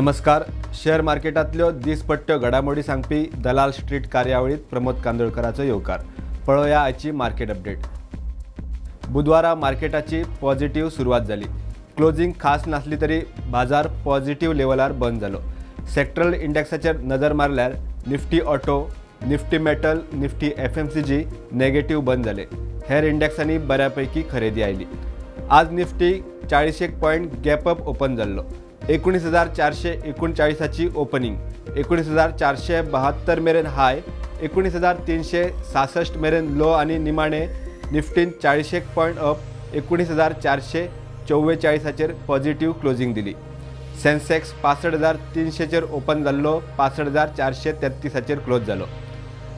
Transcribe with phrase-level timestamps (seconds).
[0.00, 0.42] नमस्कार.
[0.74, 6.00] शेअर मार्केटांतल्यो दिसपट्ट्यो घडामोडी सांगपी दलाल स्ट्रीट कार्यावळीत प्रमोद कांदोळकराचो येवकार
[6.46, 7.78] पळोवया आयची मार्केट अपडेट.
[9.08, 11.44] बुधवारा मार्केटाची पॉझिटिव्ह सुरवात झाली.
[11.96, 15.40] क्लोजिंग खास नसली तरी बाजार पॉझिटिव्ह लेवलार बंद जालो
[15.94, 17.74] सेक्टरल इंडेक्साचेर नजर मारल्यार
[18.06, 18.80] Nifty auto
[19.26, 21.22] Nifty metal Nifty F M C G
[21.52, 22.46] negative बंद जाले
[22.88, 24.86] हेर इंडेक्सांनी बऱ्यापैकी खरेदी आयली.
[25.50, 26.12] आज निफ्टी
[26.50, 28.42] चाळीशेक पॉयंट गॅप अप ओपन जाल्लो
[28.90, 31.34] एकोणीस हजार चारशे एकोणचाळीसाची ओपनिंग.
[31.76, 34.00] एकोणीस हजार चारशे बहात्तर मेरेन हाय
[34.42, 37.44] एकोणीस हजार तीनशे सासष्ट मेरेन लो आणि निमाणे
[37.92, 40.86] निफ्टीन चाळीसेक पॉयंट अप एकोणीस हजार चारशे
[41.28, 43.34] चव्वेचाळीसाचेर पॉझिटिव्ह क्लोजिंग दिली.
[44.02, 48.86] सेन्सेक्स पासष्ट हजार तीनशेचेर ओपन जाल्लो पासष्ट हजार चारशे तेत्तीसाचेर क्लोज जालो.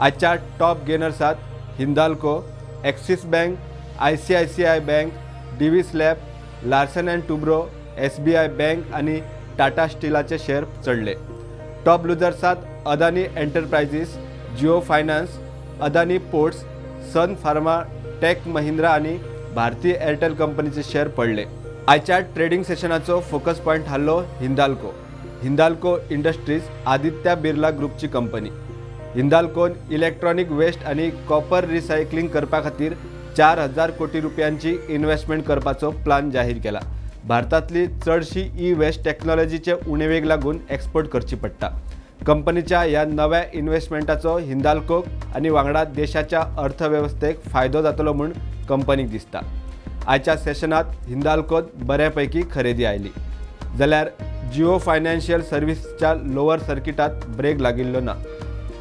[0.00, 1.34] आजच्या top गेनर्सात
[1.78, 2.40] Hindalco
[2.84, 3.56] Axis Bank
[3.98, 6.16] I C I C I Bank Divi's lab
[6.66, 7.66] Larsen and Toubro
[8.04, 9.20] S B I Bank आणि
[9.58, 11.14] टाटा स्टीलाचे शेअर चढले.
[11.86, 14.16] Top लुजर्सात Adani Enterprises
[14.58, 15.38] Jio Finance
[15.82, 16.58] Adani Ports
[17.12, 17.80] Sun Pharma
[18.22, 19.16] Tech Mahindra आणि
[19.54, 21.44] Bharti Airtel कंपनीचे share पडले.
[21.88, 24.92] आयच्या trading सेशनाचो focus point हाल्लो Hindalco.
[25.42, 28.50] Hindalco industries Aditya Birla ग्रुपची कंपनी.
[29.14, 32.94] हिंदाल्कोन इलेक्ट्रॉनिक वेस्ट आणि कॉपर रिसायकलिंग करपा खातीर
[33.36, 36.80] चार हजार कोटी रुपयांची इन्व्हेस्टमेंट करपाचो प्लान जाहीर केला.
[37.28, 41.68] भारतातली चडशी ई वेस्ट टॅक्नॉलॉजीचे उणेवेक लागून एक्सपोर्ट करची पडटा
[42.26, 48.30] कंपनीच्या ह्या नव्या इन्व्हेस्टमेंटाचो हिंदाल्कोक आणि वांगडा देशाच्या अर्थव्यवस्थेक फायदो जातलो म्हूण
[48.68, 49.40] कंपनीक दिसता.
[50.06, 53.10] आयच्या सेशनात हिंदाल्कोत बऱ्यापैकी खरेदी आयली.
[53.78, 54.08] जाल्यार
[54.54, 58.14] जिओ फायनान्शियल सर्व्हिसच्या लोअर सर्किटात ब्रेक लागिल्लो ना.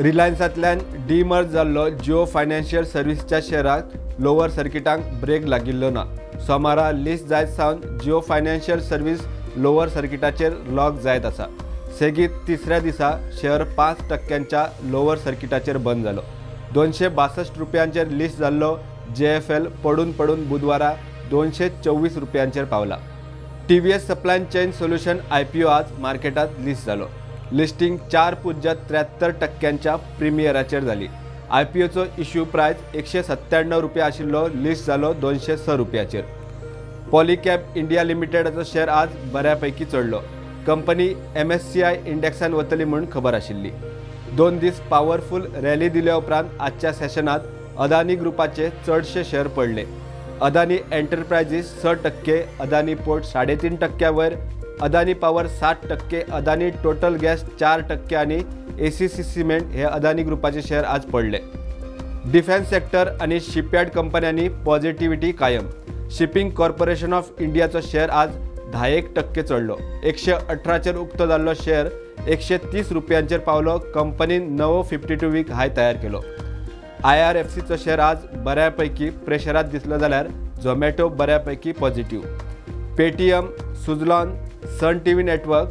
[0.00, 6.04] रिलायन्सांतल्यान डिमर्ज जाल्लो जिओ फायनान्शियल सर्व्हिसच्या शेअराक लोअर सर्किटांक ब्रेक लागिल्लो ना.
[6.46, 9.20] सोमारा लिस्ट जायत सावन जिओ फायनान्शियल सर्व्हिस
[9.56, 11.46] लोअर सर्किटाचेर लॉक जायत आसा.
[11.98, 16.20] सेगीत तिसऱ्या दिसा शेअर पांच टक्क्यांच्या लोअर सर्किटाचेर बंद जालो
[16.74, 18.76] दोनशे बासष्ट रुपयांचेर लिस्ट जाल्लो
[19.16, 20.92] जे एफ एल पडून पडून बुधवारा
[21.30, 22.98] दोनशे चोवीस रुपयांचेर पावला.
[23.68, 27.06] T V S supply chain solution I P O आज मार्केटात लिस्ट जालो
[27.52, 31.06] लिस्टिंग चार पुज्य त्र्याहत्तर टक्क्यांच्या प्रिमियराचेर जाली
[31.50, 36.24] आय पी ओचो इश्यू प्रायस एकशे सत्त्याण्णव रुपया आशिल्लो लिस्ट जालो दोनशे स रुपयाचेर.
[37.10, 40.20] पॉलिकॅप इंडिया लिमिटेडाचो शेअर आज बऱ्यापैकी चडलो
[40.66, 41.06] company
[41.36, 43.70] M S C I इंडेक्सान वतली म्हूण खबर आशिल्ली.
[44.36, 47.40] दोन दीस पॉवरफूल रॅली दिल्या उपरांत आजच्या सेशनात
[47.78, 49.84] अदानी ग्रुपाचे चडशे शेअर पडले.
[50.42, 54.34] अदानी एंटरप्रायजीस स टक्के अदानी पोर्ट साडेतीन टक्क्या वयर
[54.82, 58.40] अदानी पॉवर सात टक्के अदानी टोटल गॅस चार टक्के आणि
[58.78, 61.38] ए सी सी सिमेंट हे अदानी ग्रुपाचे शेअर आज पडले.
[62.32, 65.68] डिफेन्स सेक्टर आणि शिपयार्ड कंपन्यांनी पॉझिटिव्हिटी कायम.
[66.16, 68.36] शिपिंग कॉर्पोरेशन ऑफ इंडियाचो शेअर आज
[68.72, 71.88] धा एक टक्के चडलो एकशे अठराचेर उक्तो जाल्लो शेअर
[72.28, 73.78] एकशे तीस रुपयांचेर पावलो.
[73.94, 76.20] कंपनीन नवो फिफ्टी टू वीक हाय तयार केलो.
[77.04, 80.28] आय आर एफ सीचो शेअर आज बऱ्यापैकी प्रेशरात दिसलो जाल्यार
[80.62, 83.50] झोमॅटो बऱ्यापैकी positive Paytm
[83.86, 84.36] Suzlon
[84.80, 85.68] Sun T V network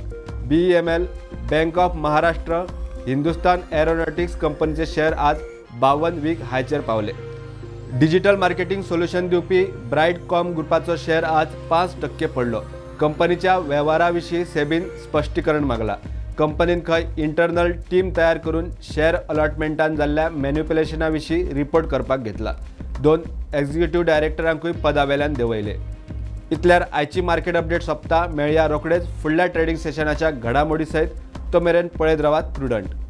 [0.47, 1.07] B M L
[1.51, 2.65] bank of Maharashtra
[3.07, 5.39] Hindustan Aeronautics कंपनीचे शेअर आज
[5.79, 7.11] बावन्न वीक हायचेर पावले.
[7.99, 12.61] डिजिटल मार्केटिंग सोल्युशन दिवपी ब्रायट कॉम ग्रुपाचो शेअर आज पाच टक्के पडलो.
[12.99, 15.95] कंपनीच्या व्यवहाराविषयी सेबीन स्पष्टीकरण मागला.
[16.37, 22.53] कंपनीन खंय इंटरनल टीम तयार करून शेअर अलॉटमेंटान जाल्ल्या मॅन्युप्युलेशना विशीं रिपोर्ट करपाक घेतला.
[23.01, 23.21] दोन
[23.55, 25.75] एक्झिक्युटिव्ह डायरेक्टरांकूय पदावेल्यान देंवयले.
[26.51, 32.21] इतल्यार आयची मार्केट अपडेट सोंपता मेळया रोखडेच फुडल्या ट्रेडिंग सेशनाच्या घडामोडी सयत तो मेरेन पळयत
[32.21, 33.04] रावात प्रुडंट